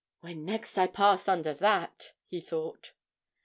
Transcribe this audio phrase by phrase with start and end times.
[0.21, 2.93] 'When next I pass under that!' he thought.